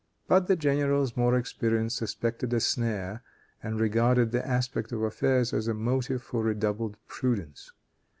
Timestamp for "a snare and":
2.53-3.79